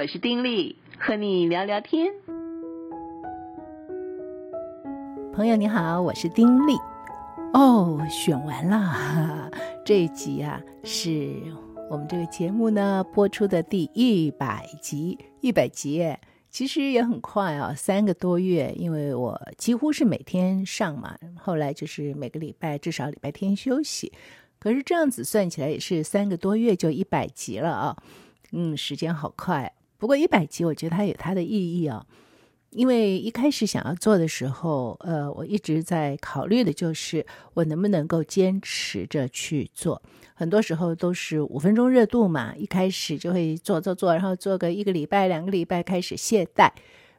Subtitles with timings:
[0.00, 2.06] 我是丁力，和你聊聊天。
[5.34, 6.76] 朋友你好，我是丁力。
[7.52, 9.50] 哦，选完了，
[9.84, 11.34] 这一集啊，是
[11.90, 24.12] 我们这个节目呢播出的第一百集，一百集耶，其实也很快啊，三个多月，因为我几乎是每天上嘛，后来就是每个礼拜至少礼拜天休息。
[24.60, 27.96] 可是这样子算起来也是三个多月就一百集了啊，
[28.52, 29.74] 嗯，时间好快。
[29.98, 32.06] 不过一百集我觉得它有它的意义啊，
[32.70, 40.00] 因为一开始想要做的时候，呃，我一直在考虑的就是我能不能够坚持着去做。
[40.34, 46.70] 很多时候都是五分钟热度嘛，一开始就会做做做，然后做个一个礼拜、两个礼拜开始懈怠。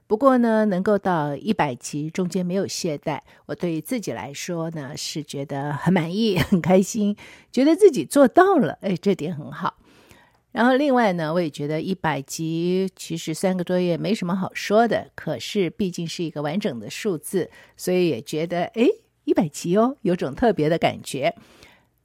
[0.08, 7.18] 不过呢，能够到一百集中间没有懈怠，我对于自己来说呢是觉得很满意、很开心，
[7.52, 9.76] 觉得自己做到了，哎，这点很好。
[10.52, 18.88] 然后另外呢，我也觉得一百集其实三个多月没什么好说的，可是毕竟是一个完整的数字，所以也觉得哎，
[19.26, 21.36] 一百集哦，有种特别的感觉。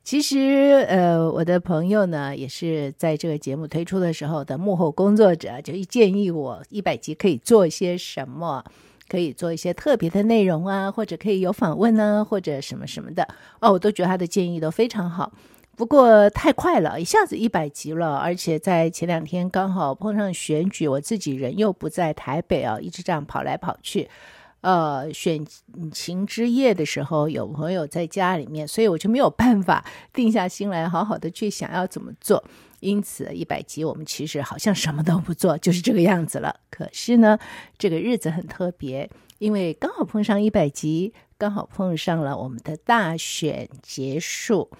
[0.03, 8.63] 其实，呃，我的朋友呢，也是在这个节目推出的时候的幕后工作者，就建议我一百集可以做些什么，
[9.09, 13.27] 可以做一些特别的内容啊，或者可以有访问啊，或者什么什么的。
[13.61, 15.33] 哦，我都觉得他的建议都非常好。
[15.77, 24.09] 不过太快了，一下子一百集了，而且在前两天刚好碰上选举，我自己人又不在台北啊，一直这样跑来跑去。
[24.61, 25.45] 呃，选
[25.93, 32.43] 情之夜的时候，有朋友在家里面，所以我就没有办法定下心来，好好的去想要怎么做。
[32.81, 36.55] 因此，一百集我们其实好像什么都不做，就是这个样子了。
[36.71, 37.39] 可是呢，
[37.77, 44.71] 这个日子很特别，因为刚好碰上一百集，刚好碰上了我们的大选结束。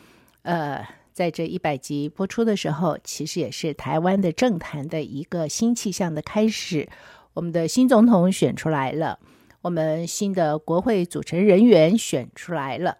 [0.45, 6.89] 呃，在这一百集播出的时候，其实也是台湾的政坛的一个新气象的开始。
[7.33, 9.19] 我们的新总统选出来了。
[9.63, 12.99] 我们新的国会组成人员选出来了，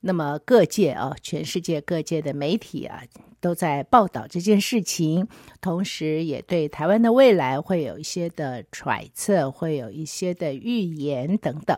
[0.00, 3.02] 那么各界啊，全世界各界的媒体啊，
[3.40, 5.26] 都在报道这件事情，
[5.62, 11.74] 同时也对台湾的未来会有一些的揣测，会有一些的预言等等。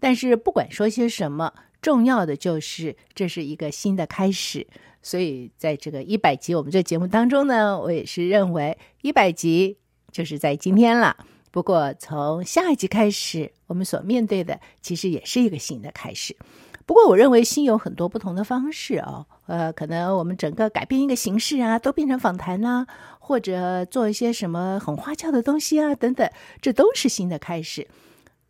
[0.00, 1.52] 但是不管说些什么，
[1.84, 4.66] 重要的就是这是一个新的开始。
[5.02, 9.76] 所以在这个一百集我们这节目当中呢，我也是认为一百集
[10.10, 11.14] 就是在今天了。
[11.50, 16.34] 不过，从下一集开始，我们所面对的其实也是一个新的开始。
[16.86, 19.26] 不过，我认为新有很多不同的方式哦。
[19.46, 22.86] 呃，可能我们整个改变一个形式啊，都变成访谈呐，
[23.20, 26.28] 或者做一些什么很花俏的东西啊，等等，
[26.60, 27.86] 这都是新的开始。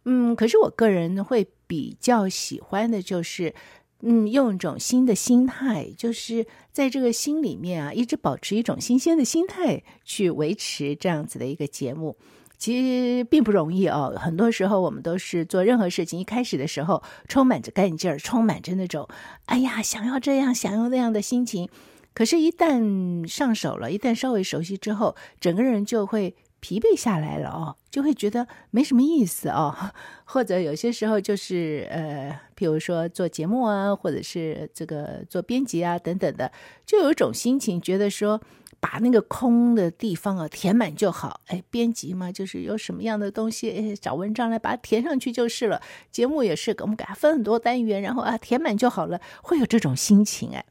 [0.05, 3.55] 嗯，可是我个人会比较喜欢的就是，
[4.01, 12.17] 嗯，用一种新的心态，就是在这个心里面啊，一直保持一种新鲜的心态去维持这样子的一个节目。
[12.57, 19.09] 其实并不容易哦，很多时候我们都是做任何事情，一开始的时候充满着干劲儿，充满着那种
[19.47, 21.69] “哎呀，想要这样，想要那样的心情”。
[22.15, 29.77] 可是，一旦上手了，一旦稍微熟悉之后，整个人就会疲惫下来了哦，就会觉得没什么意思哦。
[30.25, 36.51] 或者有些时候就是呃，比如说做节目啊，或者是这个做编辑啊等等的，
[36.87, 38.41] 就有一种心情，觉得说。
[38.81, 41.41] 把那个空的地方啊填满就好。
[41.47, 45.81] 哎，编辑嘛，就是有什么样的东西，找文章来把它填上去就是了。
[46.13, 50.63] 节目也是，我们给它分很多单元，然后啊填满就好了，会有这种心情哎。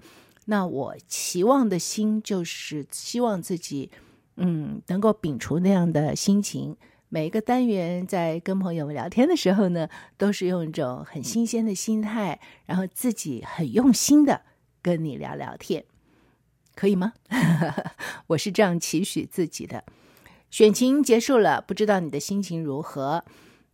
[0.45, 3.89] 那我期望的心就是希望自己，
[4.38, 6.75] 嗯，能够摒除那样的心情。
[7.09, 14.41] 每一个单元在跟朋友们聊天的时候呢，都是用一种很新鲜的心态，然后自己很用心的
[14.81, 15.83] 跟你聊聊天。
[16.75, 17.13] 可以吗？
[18.25, 19.83] 我是这样期许自己的。
[20.50, 23.23] 选情结束了，不知道你的心情如何？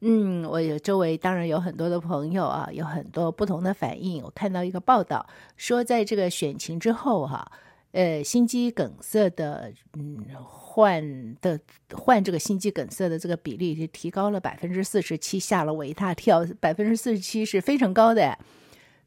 [0.02, 4.22] 嗯，我有周围当然有很多的朋友啊，有很多不同的反应。
[4.24, 7.50] 我看到一个报道说，在这个选情之后，哈，
[7.92, 11.60] 呃，心肌梗塞的，嗯，患的
[11.92, 16.46] 患这个心肌梗塞的这个比例就提高了百分之四十七，吓了我一大跳。
[16.60, 18.38] 百分之四十七是非常高的。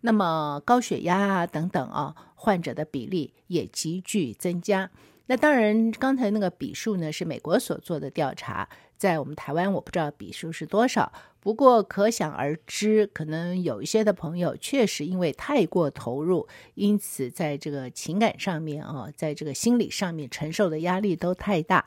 [0.01, 4.91] 那么高血压啊等等啊，患者的比例也急剧增加。
[5.27, 8.69] 那当然，刚才那个比数呢是美国所做的调查，
[8.99, 11.13] 在我们台湾我不知道比数是多少。
[11.43, 21.85] 不过可想而知，可能有一些的朋友确实因为太过投入，因此在这个情感上面啊，在这个心理上面承受的压力都太大。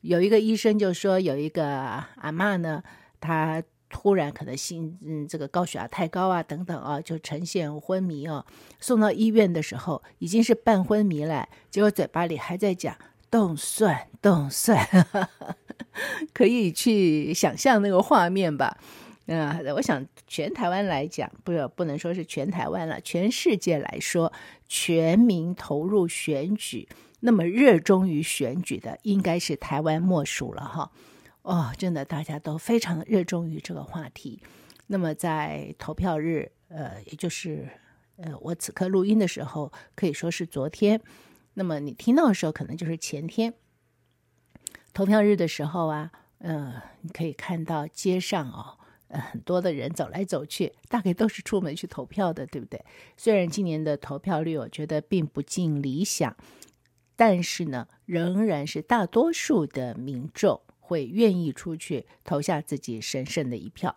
[0.00, 2.82] 有一个医生就说，有一个阿嬷呢，
[3.20, 3.62] 她。
[3.90, 8.44] 突然可能心嗯，这个高血压太高啊，等等啊，就呈现昏迷哦。
[8.78, 12.94] 送到医院的时候已经是半昏迷了，结果嘴巴里还在讲
[13.30, 14.86] 冻蒜，冻蒜，
[16.32, 18.78] 可以去想象那个画面吧。
[19.26, 24.32] 嗯，我想全台湾来讲，不不能说是全台湾了，全世界来说，
[24.68, 26.88] 全民投入选举，
[27.20, 30.90] 那么热衷于选举的，应该是台湾莫属了哈。
[31.42, 34.40] 哦，真的，大家都非常热衷于这个话题。
[34.86, 37.68] 那么在投票日，呃，也就是
[38.16, 40.98] 呃，我此刻录音的时候，可以说是昨天。
[41.52, 43.52] 那么你听到的时候，可能就是前天。
[44.92, 48.78] 投票日的时候啊，嗯、你可以看到街上哦。
[49.08, 52.84] 呃，很多的人走来走去，大概都是出门去投票的，对不对？
[53.16, 56.36] 虽然今年的投票率我觉得并不尽理想，
[57.16, 63.96] 但是呢，仍然是大多数的民众会愿意出去投下自己神圣的一票。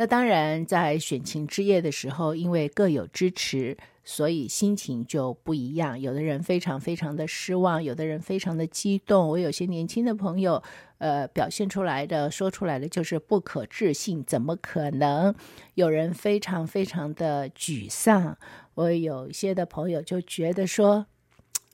[0.00, 6.00] 那当然，在选情之夜的时候，因为各有支持，所以心情就不一样。
[6.00, 9.28] 有的人非常非常的失望，有的人非常的激动。
[9.28, 10.62] 我有些年轻的朋友，
[10.98, 15.34] 呃，表现出来的、说出来的就是不可置信，怎么可能？
[15.74, 18.38] 有人非常非常的沮丧。
[18.74, 21.06] 我有一些的朋友就觉得说，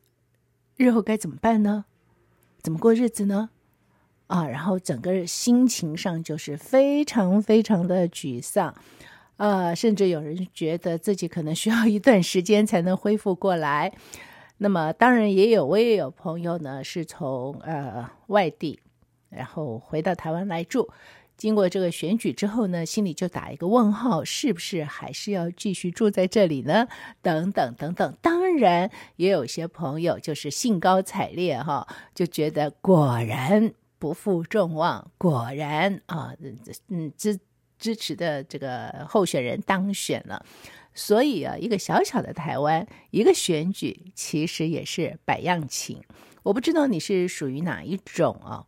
[0.77, 1.85] 日后该怎么办呢？
[2.63, 3.51] 怎么过日子呢？
[4.27, 8.75] 啊，然后整个心情上就是非常非常的沮丧，
[9.37, 13.93] 啊，甚至有人觉得自己可能需要一段时间才能恢复过来。
[14.59, 18.81] 那么，当然也有，我也有朋友呢，是从呃外地，
[19.29, 20.89] 然后回到台湾来住，
[21.37, 26.89] 经过这个选举之后呢，心里就打一个问号，是不是还是要继续住在这里呢？
[27.21, 28.17] 等等等等。
[28.23, 33.75] 当然，也有些朋友就是兴高采烈哈，就觉得果然。
[34.05, 36.37] 不负众望，果然啊，
[36.89, 37.41] 嗯，支
[37.79, 40.45] 支持的这个候选人当选了，
[40.93, 46.03] 所以啊，一个小小的台湾，一个选举其实也是百样情。
[46.43, 48.67] 我不知道你是属于哪一种啊，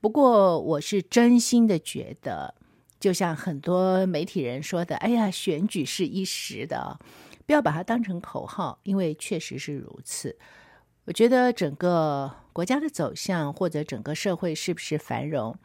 [0.00, 2.54] 不过我是真心的觉得，
[3.00, 6.96] 就像很多媒体人说的，哎呀，选举是一时的，
[7.44, 10.38] 不要把它当成口号，因为确实是如此。
[11.06, 15.56] 我觉得整个国家的走向，或者整个社会是不是繁荣，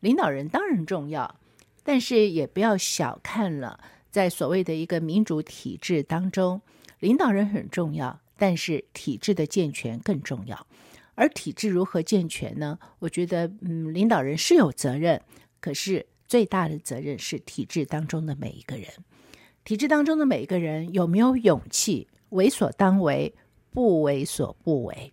[0.00, 1.38] 领导人当然重要，
[1.82, 3.78] 但是也不要小看了，
[4.10, 6.62] 在所谓的一个民主体制当中，
[6.98, 10.66] 领导人很重要，但是体制的健全更重要。
[11.14, 12.78] 而体制如何健全呢？
[12.98, 15.22] 我觉得，嗯，领导人是有责任，
[15.60, 18.88] 可是最大的责任是体制当中的每一个人。
[19.62, 23.34] 体制当中的每一个人有没有勇气为所当为？
[23.70, 25.12] 不为所不为，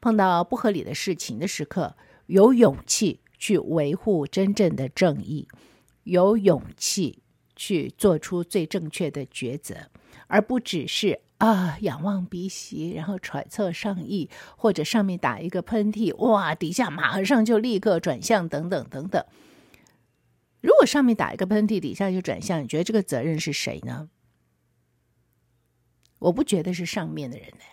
[0.00, 5.46] 碰到不合理的事情的时刻，有勇气去维护真正的正义，
[6.04, 7.22] 有勇气
[7.54, 9.90] 去做出最正确的抉择，
[10.26, 19.24] 而不只是啊仰望鼻息，然后揣测上意，或者上面打一个喷嚏，哇，底下马上就立刻转向，等等等等。
[20.62, 24.08] 如果上面打一个喷嚏，底下就转向，你觉得这个责任是谁呢？
[26.18, 27.64] 我不觉得是上面的人呢，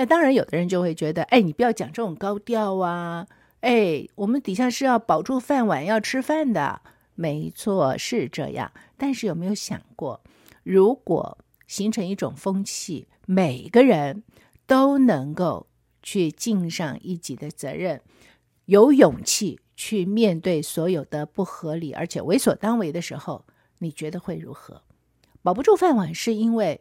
[0.00, 3.26] 那当然有的人就会觉得，哎，你不要讲这种高调啊，
[3.60, 6.80] 哎，我们底下是要保住饭碗，要吃饭的，
[7.14, 8.72] 没错，是这样。
[8.96, 10.22] 但是有没有想过，
[10.62, 11.36] 如果
[11.66, 14.22] 形成一种风气，每个人
[14.66, 15.66] 都能够
[16.02, 18.00] 去尽上一己的责任，
[18.64, 23.44] 有勇气去面对所有的不合理而且为所当为的时候，
[23.80, 24.80] 你觉得会如何？
[25.42, 26.80] 保不住饭碗是因为。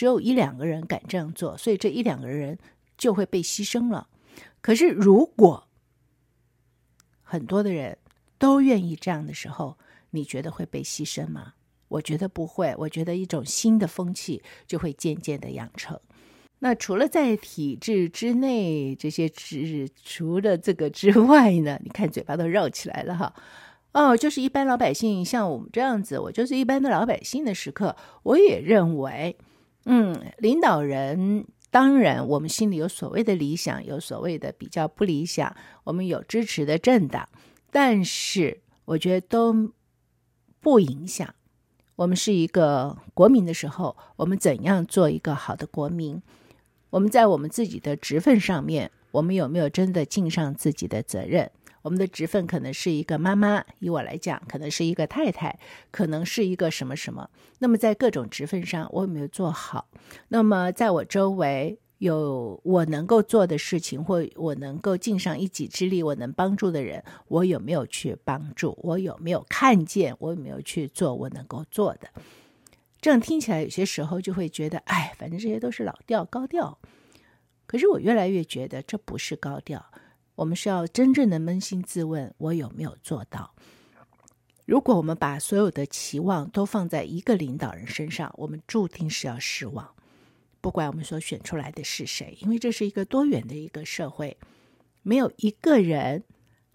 [0.00, 2.58] 只有一两个人敢这样做，所以这一两个人
[2.96, 4.08] 就会被牺牲了。
[4.62, 5.68] 可是，如果
[7.22, 7.98] 很多的人
[8.38, 9.76] 都愿意这样的时候，
[10.12, 11.52] 你觉得会被牺牲吗？
[11.88, 12.74] 我觉得不会。
[12.78, 16.00] 我觉得一种新的风气就会渐渐的养成。
[16.60, 21.78] 那除了在体制之内这些之，除了这个之外呢？
[21.84, 23.34] 你看嘴巴都绕起来了哈。
[23.92, 29.36] 哦，就是一般老百姓，像我们这样子，我就是一般的老百姓的时刻，我也认为。
[29.84, 37.28] 嗯，领导人当然，我们心里有所谓的理想，有所谓的比较不理想，我们有支持的政党，
[37.70, 39.72] 但是我觉得都
[40.60, 41.34] 不影响
[41.96, 46.20] 我们是一个国民的时候，我们怎样做一个好的国民？
[46.90, 51.50] 我们在我们自己的职分上面，我们有没有真的尽上自己的责任？
[51.82, 55.58] 我们的职分可能是一个妈妈，以我来讲，可能是一个太太，
[55.90, 57.30] 可能是一个什么什么。
[57.58, 59.88] 那么在各种职分上，我有没有做好？
[60.28, 68.78] 那么在我周围有我能够做的事情，或我能够尽上一己之力，我能帮助的人，我有没有去帮助？
[68.82, 70.14] 我有没有看见？
[70.18, 72.08] 我有没有去做我能够做的？
[73.00, 76.78] 这样听起来，有些时候就会觉得，哎，反正这些都是老调高调。
[77.66, 79.86] 可是我越来越觉得这不是高调，
[80.40, 83.54] 我们是要真正的扪心自问，我有没有做到？
[84.64, 89.94] 如果我们把所有的期望都放在一个领导人身上，我们注定是要失望。
[90.62, 94.38] 不管我们所选出来的是谁，因为这是一个多元的一个社会，
[95.02, 96.24] 没有一个人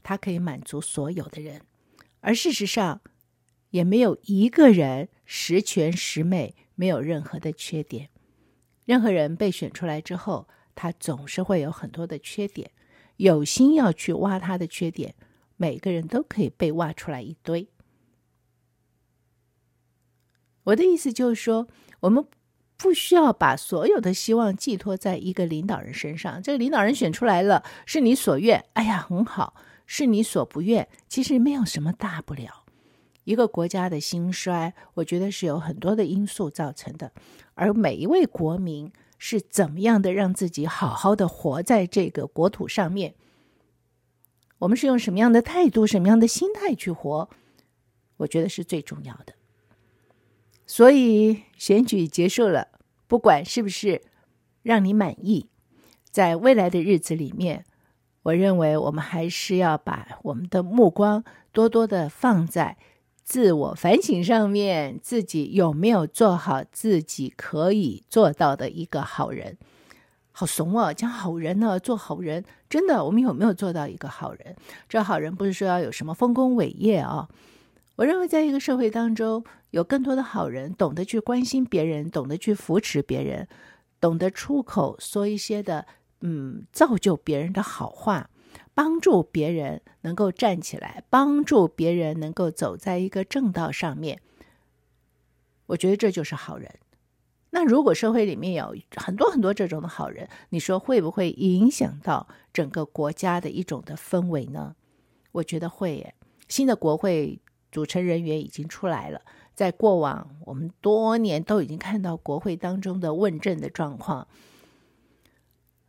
[0.03, 1.63] 他可以满足所有的人，
[2.21, 3.01] 而事实上
[3.71, 8.09] 也没有一个人十全十美，没有任何的缺点。
[8.85, 12.69] 任何人被选出来之后，他总是会有很多的缺点，
[13.17, 15.15] 有心要去挖他的缺点，
[15.57, 17.69] 每个人都可以被挖出来一堆。
[20.65, 21.67] 我的意思就是说，
[21.99, 22.25] 我们
[22.75, 26.41] 不需要把所有的希望寄托在一个领导人身上。
[26.41, 29.53] 这个领导人选出来了，是你所愿，哎呀，很好；
[29.85, 32.65] 是你所不愿，其实没有什么大不了。
[33.23, 37.11] 一个国家的兴衰，我觉得是有很多的因素造成的，
[37.53, 38.91] 而每一位国民
[39.27, 43.15] 是怎么样的让自己好好的活在这个国土上面，
[44.59, 47.27] 我们是用什么样的态度、什么样的心态去活，
[48.17, 49.33] 我觉得是最重要的。
[50.67, 52.67] 所以选举结束了，
[53.07, 54.03] 不管是不是
[54.61, 55.49] 让你满意，
[56.11, 57.65] 在未来的日子里面，
[58.21, 62.77] 我认为我们还是要把我们的目光多多的放在
[63.25, 69.57] 自我反省上面，自己有没有做好自己可以做到的一个好人。
[70.31, 74.55] 好怂哦，讲好人呢，做好人，真的，我们有没有做到一个好人？
[74.87, 77.27] 这好人不是说要有什么丰功伟业啊。
[77.95, 83.47] 我认为，在一个社会当中，有更多的好人，懂得去关心别人，懂得去扶持别人，
[83.99, 85.87] 懂得出口说一些的，
[86.21, 88.29] 嗯，造就别人的好话，
[88.73, 94.21] 帮助别人能够站起来，帮助别人能够走在一个正道上面。
[95.67, 96.69] 我觉得这就是好人。
[97.51, 104.75] 那如果社会里面有很多很多这种的好人，你说会不会影响到整个国家的一种的氛围呢？
[105.31, 106.15] 我觉得会耶。
[106.47, 107.39] 新的国会。
[107.71, 109.21] 组成人员已经出来了，
[109.53, 114.25] 在过往我们多年都已经看到国会当中的问政的状况。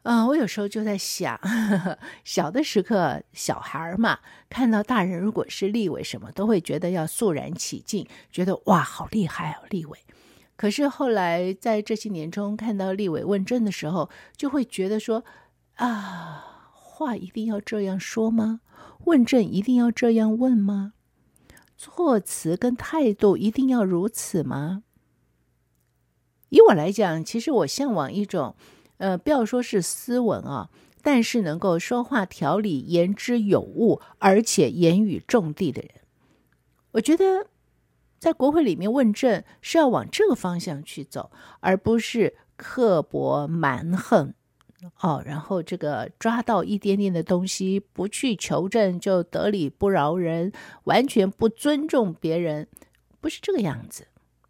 [0.06, 9.98] 啊、呃，我有时候就在想，呵 呵小的时刻，小孩嘛，看到大人如果是立委什么，都会觉得要肃然起敬，觉得哇，好厉害哦，立委。
[10.54, 15.24] 可是后来在这些年中看到立委问政的时候，就会觉得说
[15.74, 18.60] 啊，话一定要这样说吗？
[19.06, 20.92] 问政一定要这样问吗？
[21.76, 24.84] 措辞跟态度一定要如此吗？
[26.50, 28.54] 以我来讲，其实我向往一种，
[28.98, 30.70] 呃，不要说是斯文啊，
[31.02, 35.90] 但是能够说话条理、言之有物，而且言语重地的人。
[36.92, 37.48] 我觉得
[38.18, 44.32] 在国会里面问政是要往这个方向去走，而不是刻薄蛮横。
[45.00, 50.52] 哦，然后这个抓到一点点的东西，不去求证就得理不饶人，
[50.84, 52.68] 完全不尊重别人，
[53.20, 54.06] 不是这个样子。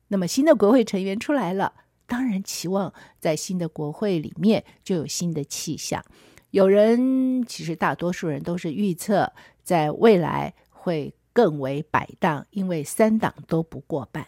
[0.08, 1.72] 那么新的国会成员出来了，
[2.06, 6.04] 当然期望在新的国会里面就有新的气象。
[6.50, 9.32] 有人其实大多数人都是预测，
[9.62, 14.26] 在未来会更为摆荡，因为三党都不过半，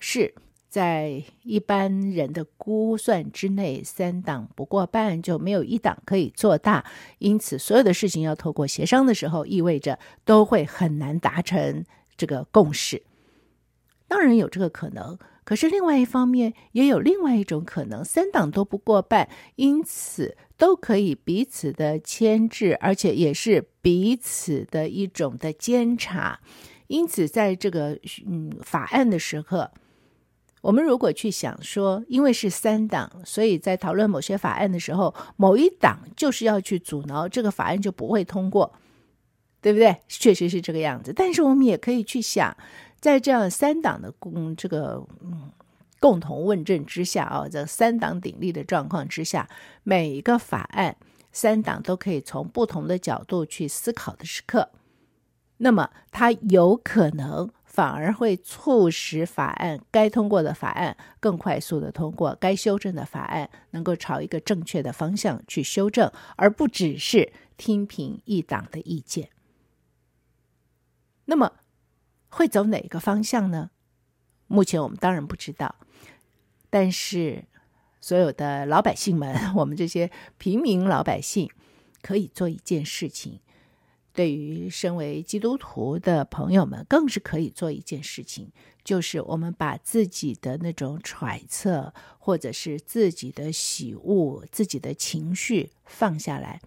[0.00, 0.34] 是。
[0.68, 6.84] 在一般人的估算之内，三党不过半就没有一党可以做大，
[7.18, 11.84] 因此所有的事情要透过协商的时候，意味着都会很难达成
[12.16, 13.04] 这个共识。
[14.08, 26.40] 当然有这个可能，可是另外一方面也有另外一种可能，三党都不过半，因此都可以彼此的牵制，而且也是彼此的一种的监察。
[26.86, 29.70] 因此，在这个嗯法案的时刻。
[30.60, 38.72] 我们如果去想说，因为是三党，所以在讨论某些法案的时候，某一党就是要去阻挠这个法案，就不会通过，
[39.60, 39.94] 对不对？
[40.08, 41.12] 确实是这个样子。
[41.14, 42.56] 但是我们也可以去想，
[43.04, 45.52] 在这样三党的共这个嗯
[46.00, 49.46] 共同问政之下啊，这三党鼎立的状况之下，
[49.82, 50.96] 每一个法案
[51.30, 54.70] 三党都可以从不同的角度去思考的时刻，
[55.58, 57.50] 那么它有可能。
[57.64, 69.28] 反而会促使法案该通过的法案更快速的通过，该修正的法案能够朝一个正确的方向去修正，而不只是听凭一党的意见。
[71.24, 71.50] 那么
[72.34, 73.70] 会走哪个方向呢？
[74.48, 75.76] 目前我们当然不知道，
[76.68, 77.44] 但是
[78.00, 81.48] 所有的老百姓们， 我们这些平民老百姓
[82.02, 83.38] 可以做一件事情，
[84.12, 88.50] 对于身为基督徒的朋友们，更是可以做一件事情，
[88.82, 96.60] 就是我们把自己的那种揣测，或者是自己的喜恶、自己的情绪放下来，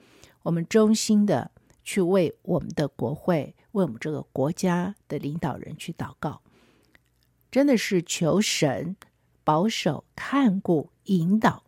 [0.43, 1.51] 我们衷心的
[1.83, 6.41] 去为我们的国会、为我们这个国家的领导人去祷告，
[7.49, 8.95] 真的是求神
[9.43, 11.63] 保守、看顾、引导。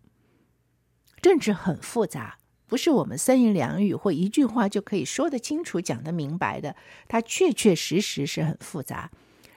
[1.21, 2.37] 政治很复杂。
[2.65, 6.75] 不是我们三言两语或一句话就可以说得清楚、讲得明白的，
[7.07, 9.09] 它确确实实是很复杂，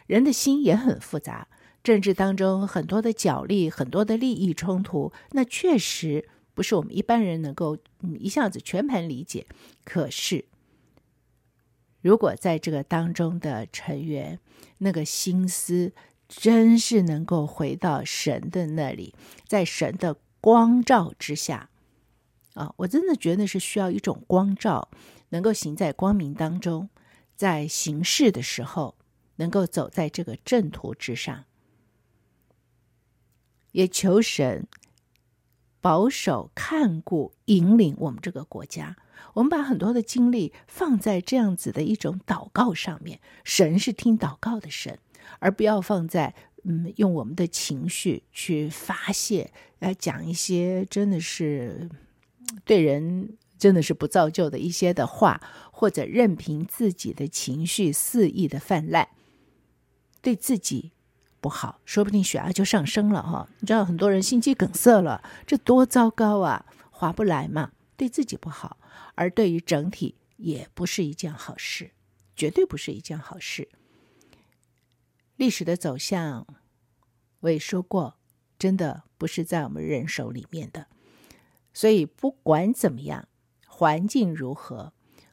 [0.07, 1.47] 人的心也很复杂。
[1.85, 7.77] 政治当中很多的角力、很多的利益冲突，那确实不是我们一般人能够
[8.19, 9.47] 一下子全盘理解。
[9.85, 10.47] 可是，
[12.03, 14.39] 如果在这个当中的成员，
[14.79, 15.93] 那个心思
[16.29, 19.15] 真是能够回到神的那里，
[19.47, 21.71] 在神的光照之下。
[22.55, 24.91] 啊，我真的觉得是需要一种光照，
[25.31, 26.91] 能够行在光明当中，
[27.35, 28.97] 在行事的时候，
[29.37, 31.45] 能够走在这个正途之上。
[33.71, 34.67] 也求神
[35.83, 38.97] 保守、看顾、引领我们这个国家。
[39.35, 44.99] 我们把很多的精力放在这样子的一种祷告上面，神是听祷告的神，
[45.41, 46.35] 而不要放在
[46.65, 51.91] 嗯，用我们的情绪去发泄，来讲一些真的是。
[52.67, 59.09] 对人真的是不造就的一些的话，或者任凭自己的情绪肆意的泛滥，
[60.21, 60.93] 对自己
[61.43, 63.49] 不好，说不定血压就上升了哈。
[63.59, 68.79] 你知道很多人心肌梗塞了，这多糟糕啊，划不来嘛，对自己不好，
[69.17, 71.91] 而对于整体也不是一件好事，
[72.37, 73.69] 绝对不是一件好事。
[75.35, 76.47] 历史的走向，
[77.41, 78.15] 我也说过，
[78.57, 80.87] 真的不是在我们人手里面的。
[81.75, 83.27] 所以不管怎么样，
[83.67, 84.93] 环境如何，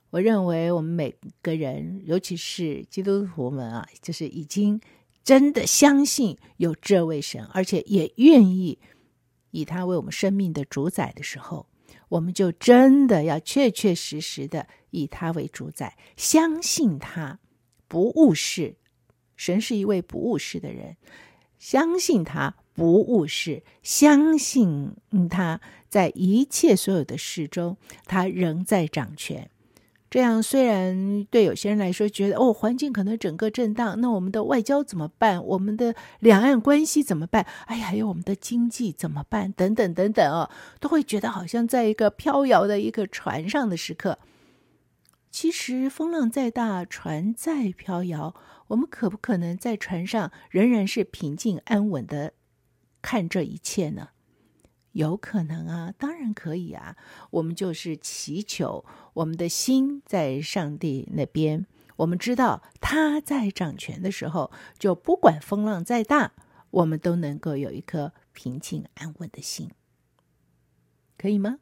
[0.10, 4.82] 我认为我们每个人，尤其是基督徒们啊，就是已经
[5.30, 8.80] 真的相信有这位神，而且也愿意
[9.52, 11.68] 以他为我们生命的主宰的时候，
[12.08, 17.38] 我们就真的要确确实实的以他为主宰，相信他，
[17.88, 18.78] 不误事。
[19.36, 20.98] 神是一位不误事的人，
[21.60, 22.56] 相信他。
[22.74, 24.96] 不误事，相信
[25.30, 29.52] 他在一切所有的事中，他仍在掌权。
[30.10, 35.44] 这样虽然对有些人来说觉得哦，环境可能整个震荡，那我们的外交怎么办？
[35.46, 37.46] 我们的两岸关系怎么办？
[37.68, 39.52] 哎呀，还有我们的经济怎么办？
[39.52, 44.18] 等等等等哦，都会觉得好像在一个飘摇的一个船上的时刻。
[45.30, 48.34] 其实风浪再大，船再飘摇，
[48.70, 52.34] 我们可不可能在船上仍然是平静安稳的？
[53.02, 54.10] 看这一切呢？
[55.00, 56.98] 有可能啊，当然可以啊。
[57.30, 58.84] 我们就是祈求
[59.14, 61.66] 我们的心在上帝那边。
[61.96, 66.34] 我们知道他在掌权的时候，就不管风浪再大，
[66.72, 69.70] 我们都能够有一颗平静安稳的心，
[71.18, 71.60] 可以吗？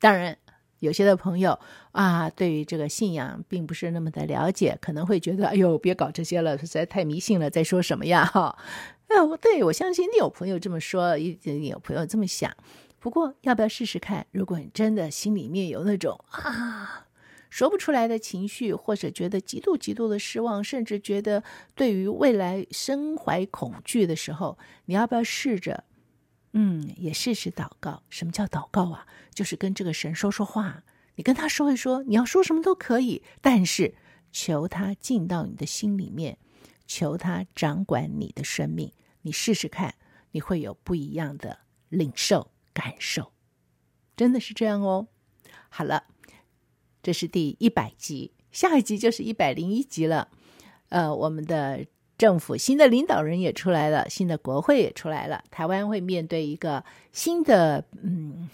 [0.00, 0.38] 当然，
[0.80, 1.60] 有些的朋友
[1.92, 8.58] 啊，对于这个信仰并不是那么的了解，可能会觉得：“哎呦，别搞这些了，实在太迷信了，在说什么呀？”哈。
[9.40, 12.54] 对，我相信你有朋友这么说，一定有朋友这么想。
[12.98, 14.26] 不过，要不要试试看？
[14.30, 17.08] 如果你真的心里面有那种啊
[17.50, 21.42] 说不出来的情绪，或者觉得极度极度的失望，甚至觉得
[21.74, 25.84] 对于未来身怀恐惧的时候，你要不要试着，
[26.52, 28.02] 嗯，也试试祷告？
[28.08, 29.06] 什么叫祷告啊？
[29.34, 30.84] 就是跟这个神说说话，
[31.16, 33.94] 你跟他说一说，你要说什么都可以，但是
[34.30, 36.38] 求他进到你的心里面，
[36.86, 38.92] 求他掌管你的生命。
[39.22, 39.94] 你试试看，
[40.32, 43.32] 你会有不一样的领受感受，
[44.16, 45.08] 真的是这样哦。
[45.68, 46.04] 好了，
[47.02, 50.28] 这是第一百集，下一集就是一百零一集了。
[50.90, 51.86] 呃，我们的
[52.18, 58.50] 政府新的领导人也出来了，新的国会也出来了，台湾会面对一个新的嗯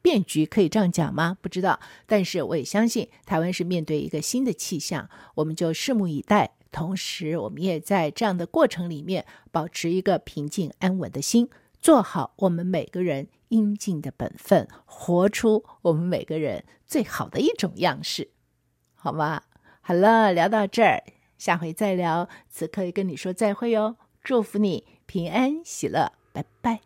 [0.00, 1.36] 变局，可以这样讲吗？
[1.42, 6.55] 不知道，但是我也相信台湾是面对一个新的气象，我们就拭目以待。
[6.76, 11.48] 同时，我们也在这样的过程里面保持一个平静安稳的心，
[11.80, 18.28] 做好我们每个人应尽的本分，活出我们每个人最好的一种样式，
[18.94, 19.44] 好吗？
[19.80, 21.02] 好了，聊到这儿，
[21.38, 22.28] 下回再聊。
[22.50, 26.85] 此刻跟你说再会哟，祝福你平安喜乐，拜拜。